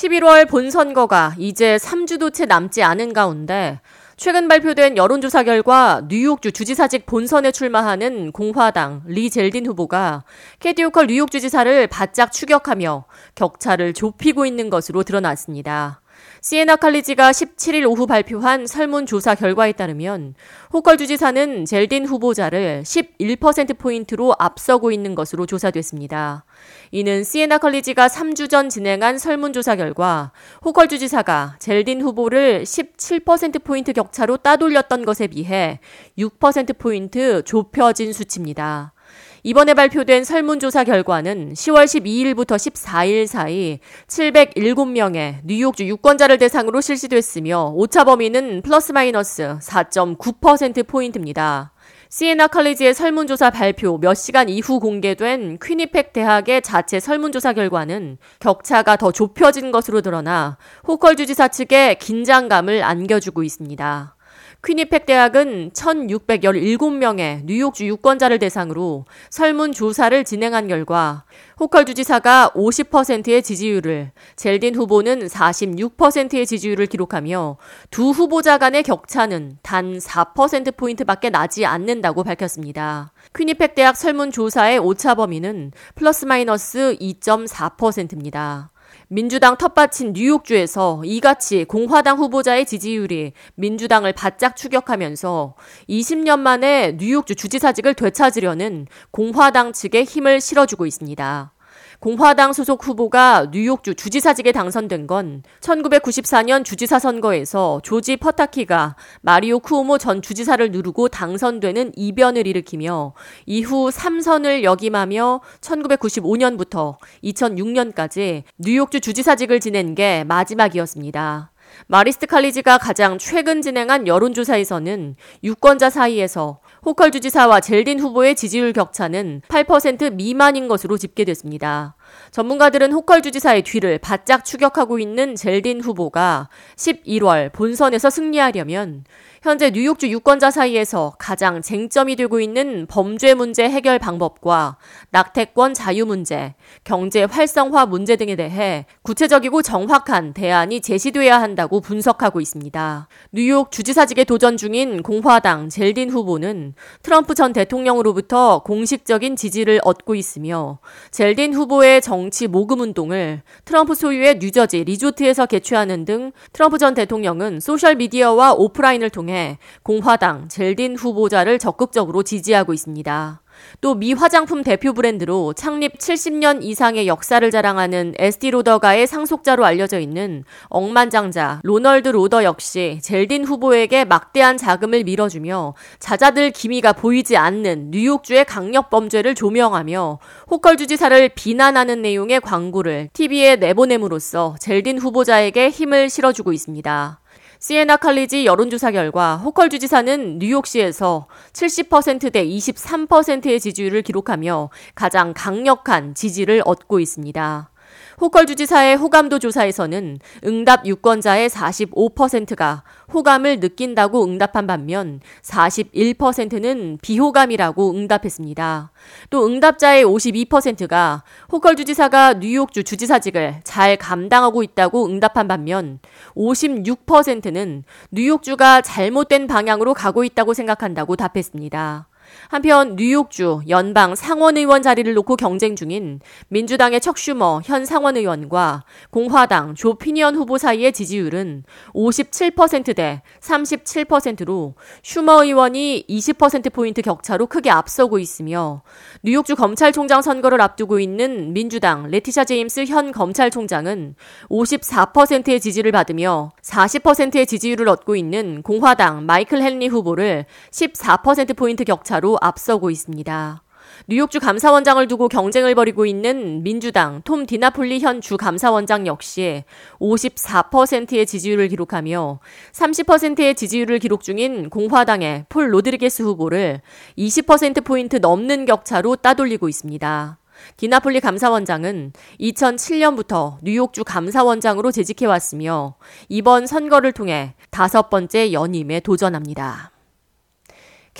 [0.00, 3.80] 11월 본선거가 이제 3주도 채 남지 않은 가운데
[4.16, 10.24] 최근 발표된 여론조사 결과 뉴욕주 주지사직 본선에 출마하는 공화당 리 젤딘 후보가
[10.60, 15.99] 캐시 호컬 뉴욕 주지사를 바짝 추격하며 격차를 좁히고 있는 것으로 드러났습니다.
[16.42, 20.34] 시에나 칼리지가 17일 오후 발표한 설문조사 결과에 따르면
[20.72, 26.46] 호컬 주지사는 젤딘 후보자를 11%포인트로 앞서고 있는 것으로 조사됐습니다.
[26.92, 30.32] 이는 시에나 칼리지가 3주 전 진행한 설문조사 결과
[30.64, 35.78] 호컬 주지사가 젤딘 후보를 17%포인트 격차로 따돌렸던 것에 비해
[36.18, 38.94] 6%포인트 좁혀진 수치입니다.
[39.42, 48.62] 이번에 발표된 설문조사 결과는 10월 12일부터 14일 사이 707명의 뉴욕주 유권자를 대상으로 실시됐으며 오차 범위는
[48.62, 51.72] 플러스 마이너스 4.9%포인트입니다.
[52.10, 59.12] 시에나 칼리지의 설문조사 발표 몇 시간 이후 공개된 퀴니팩 대학의 자체 설문조사 결과는 격차가 더
[59.12, 64.16] 좁혀진 것으로 드러나 호컬 주지사 측에 긴장감을 안겨주고 있습니다.
[64.62, 71.24] 퀴니팩 대학은 1,617명의 뉴욕주 유권자를 대상으로 설문조사를 진행한 결과
[71.58, 77.56] 호컬 주지사가 50%의 지지율을, 젤딘 후보는 46%의 지지율을 기록하며
[77.90, 83.12] 두 후보자 간의 격차는 단 4%포인트밖에 나지 않는다고 밝혔습니다.
[83.34, 88.70] 퀴니팩 대학 설문조사의 오차 범위는 플러스 마이너스 2.4%입니다.
[89.08, 95.54] 민주당 텃밭인 뉴욕주에서 이같이 공화당 후보자의 지지율이 민주당을 바짝 추격하면서
[95.88, 101.52] 20년 만에 뉴욕주 주지사직을 되찾으려는 공화당 측에 힘을 실어주고 있습니다.
[102.00, 110.22] 공화당 소속 후보가 뉴욕주 주지사직에 당선된 건 1994년 주지사 선거에서 조지 퍼타키가 마리오 쿠오모 전
[110.22, 113.14] 주지사를 누르고 당선되는 이변을 일으키며
[113.46, 121.50] 이후 3선을 역임하며 1995년부터 2006년까지 뉴욕주 주지사직을 지낸 게 마지막이었습니다.
[121.86, 130.14] 마리스트 칼리지가 가장 최근 진행한 여론조사에서는 유권자 사이에서 호컬 주지사와 젤딘 후보의 지지율 격차는 8%
[130.14, 131.96] 미만인 것으로 집계됐습니다.
[132.30, 139.04] 전문가들은 호컬 주지사의 뒤를 바짝 추격하고 있는 젤딘 후보가 11월 본선에서 승리하려면
[139.42, 144.76] 현재 뉴욕주 유권자 사이에서 가장 쟁점이 되고 있는 범죄 문제 해결 방법과
[145.12, 146.54] 낙태권 자유 문제,
[146.84, 153.08] 경제 활성화 문제 등에 대해 구체적이고 정확한 대안이 제시돼야 한다고 분석하고 있습니다.
[153.32, 160.80] 뉴욕 주지사직에 도전 중인 공화당 젤딘 후보는 트럼프 전 대통령으로부터 공식적인 지지를 얻고 있으며
[161.12, 167.94] 젤딘 후보의 정치 모금 운동을 트럼프 소유의 뉴저지 리조트에서 개최하는 등 트럼프 전 대통령은 소셜
[167.94, 173.42] 미디어와 오프라인을 통해 통해 공화당 젤딘 후보자를 적극적으로 지지하고 있습니다.
[173.80, 180.44] 또 미 화장품 대표 브랜드로 창립 70년 이상의 역사를 자랑하는 에스티 로더가의 상속자로 알려져 있는
[180.70, 188.88] 억만장자 로널드 로더 역시 젤딘 후보에게 막대한 자금을 밀어주며 잦아들 기미가 보이지 않는 뉴욕주의 강력
[188.88, 190.18] 범죄를 조명하며
[190.50, 197.19] 호컬 주지사를 비난하는 내용의 광고를 TV에 내보냄으로써 젤딘 후보자에게 힘을 실어주고 있습니다.
[197.60, 207.00] 시에나 칼리지 여론조사 결과 호컬 주지사는 뉴욕시에서 70%대 23%의 지지율을 기록하며 가장 강력한 지지를 얻고
[207.00, 207.70] 있습니다.
[208.20, 212.82] 호컬 주지사의 호감도 조사에서는 응답 유권자의 45%가
[213.14, 218.92] 호감을 느낀다고 응답한 반면 41%는 비호감이라고 응답했습니다.
[219.30, 225.98] 또 응답자의 52%가 호컬 주지사가 뉴욕주 주지사직을 잘 감당하고 있다고 응답한 반면
[226.36, 232.09] 56%는 뉴욕주가 잘못된 방향으로 가고 있다고 생각한다고 답했습니다.
[232.48, 239.94] 한편 뉴욕주 연방 상원의원 자리를 놓고 경쟁 중인 민주당의 척 슈머 현 상원의원과 공화당 조
[239.94, 241.64] 피니언 후보 사이의 지지율은
[241.94, 248.82] 57%대 37%로 슈머 의원이 20%포인트 격차로 크게 앞서고 있으며
[249.22, 254.14] 뉴욕주 검찰총장 선거를 앞두고 있는 민주당 레티샤 제임스 현 검찰총장은
[254.50, 263.62] 54%의 지지를 받으며 40%의 지지율을 얻고 있는 공화당 마이클 헨리 후보를 14%포인트 격차로 앞서고 있습니다.
[264.08, 269.64] 뉴욕주 감사원장을 두고 경쟁을 벌이고 있는 민주당 톰 디나폴리 현 주 감사원장 역시
[270.00, 272.40] 54%의 지지율을 기록하며
[272.72, 276.82] 30%의 지지율을 기록 중인 공화당의 폴 로드리게스 후보를
[277.18, 280.38] 20%포인트 넘는 격차로 따돌리고 있습니다.
[280.76, 285.94] 디나폴리 감사원장은 2007년부터 뉴욕주 감사원장으로 재직해왔으며
[286.28, 289.90] 이번 선거를 통해 다섯 번째 연임에 도전합니다.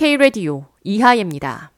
[0.00, 1.72] K-Radio 이하예입니다.